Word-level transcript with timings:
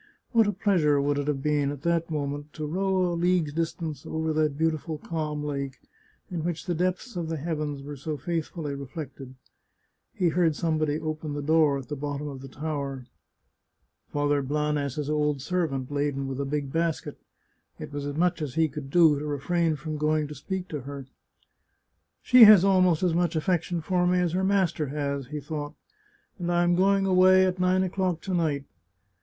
What 0.31 0.47
a 0.47 0.51
pleasure 0.51 0.99
would 0.99 1.19
it 1.19 1.27
have 1.27 1.43
been, 1.43 1.69
at 1.69 1.83
that 1.83 2.09
moment, 2.09 2.53
to 2.53 2.65
row 2.65 3.11
a 3.13 3.13
league's 3.13 3.53
distance 3.53 4.03
over 4.03 4.33
that 4.33 4.57
beautiful 4.57 4.97
calm 4.97 5.43
lake, 5.43 5.79
in 6.31 6.43
which 6.43 6.65
the 6.65 6.73
depths 6.73 7.15
of 7.15 7.29
the 7.29 7.37
heavens 7.37 7.83
were 7.83 7.95
so 7.95 8.17
faithfully 8.17 8.73
reflected! 8.73 9.35
He 10.11 10.29
heard 10.29 10.55
somebody 10.55 10.99
open 10.99 11.33
the 11.33 11.43
door 11.43 11.77
at 11.77 11.87
the 11.87 11.95
bottom 11.95 12.27
of 12.29 12.41
the 12.41 12.47
tower— 12.47 13.05
Father 14.11 14.41
Blanes's 14.41 15.07
old 15.07 15.39
servant, 15.39 15.91
laden 15.91 16.27
with 16.27 16.41
a 16.41 16.45
big 16.45 16.73
basket; 16.73 17.19
it 17.77 17.93
was 17.93 18.07
as 18.07 18.15
much 18.15 18.41
as 18.41 18.55
he 18.55 18.67
could 18.67 18.89
do 18.89 19.19
to 19.19 19.25
refrain 19.27 19.75
from 19.75 19.97
going 19.97 20.27
to 20.27 20.33
speak 20.33 20.67
to 20.69 20.77
175 20.77 22.25
The 22.25 22.45
Chartreuse 22.47 22.63
of 22.63 22.67
Parma 22.67 22.85
her." 22.87 22.95
She 23.03 23.03
has 23.03 23.03
almost 23.03 23.03
as 23.03 23.13
much 23.13 23.35
affection 23.35 23.81
for 23.81 24.07
me 24.07 24.17
as 24.17 24.31
her 24.31 24.43
master 24.43 24.87
has," 24.87 25.27
he 25.27 25.39
thought." 25.39 25.75
And 26.39 26.51
I 26.51 26.63
am 26.63 26.73
going 26.73 27.05
away 27.05 27.45
at 27.45 27.59
nine 27.59 27.83
o'clock 27.83 28.21
to 28.21 28.33
night. 28.33 28.65